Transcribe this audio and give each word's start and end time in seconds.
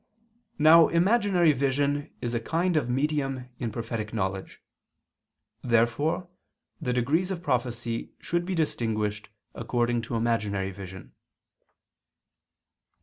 Now 0.57 0.87
imaginary 0.87 1.51
vision 1.51 2.11
is 2.21 2.33
a 2.33 2.39
kind 2.39 2.75
of 2.75 2.89
medium 2.89 3.49
in 3.59 3.71
prophetic 3.71 4.15
knowledge. 4.15 4.59
Therefore 5.63 6.27
the 6.81 6.91
degrees 6.91 7.29
of 7.29 7.43
prophecy 7.43 8.11
should 8.19 8.43
be 8.43 8.55
distinguished 8.55 9.29
according 9.53 10.01
to 10.01 10.15
imaginary 10.15 10.71
vision. 10.71 11.13